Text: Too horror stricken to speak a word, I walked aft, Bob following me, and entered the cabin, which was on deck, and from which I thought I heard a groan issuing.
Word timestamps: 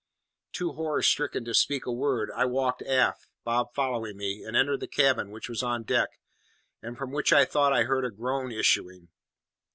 Too 0.51 0.71
horror 0.71 1.03
stricken 1.03 1.45
to 1.45 1.53
speak 1.53 1.85
a 1.85 1.91
word, 1.91 2.31
I 2.31 2.45
walked 2.45 2.81
aft, 2.81 3.27
Bob 3.43 3.75
following 3.75 4.17
me, 4.17 4.43
and 4.43 4.57
entered 4.57 4.79
the 4.79 4.87
cabin, 4.87 5.29
which 5.29 5.47
was 5.47 5.61
on 5.61 5.83
deck, 5.83 6.19
and 6.81 6.97
from 6.97 7.11
which 7.11 7.31
I 7.31 7.45
thought 7.45 7.71
I 7.71 7.83
heard 7.83 8.03
a 8.05 8.09
groan 8.09 8.51
issuing. 8.51 9.09